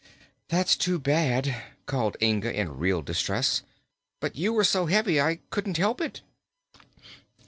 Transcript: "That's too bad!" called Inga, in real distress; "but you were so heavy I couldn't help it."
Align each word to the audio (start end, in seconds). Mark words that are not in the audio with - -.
"That's 0.47 0.75
too 0.75 0.97
bad!" 0.97 1.61
called 1.85 2.17
Inga, 2.19 2.51
in 2.51 2.75
real 2.79 3.03
distress; 3.03 3.61
"but 4.19 4.35
you 4.35 4.51
were 4.51 4.63
so 4.63 4.87
heavy 4.87 5.21
I 5.21 5.41
couldn't 5.51 5.77
help 5.77 6.01
it." 6.01 6.23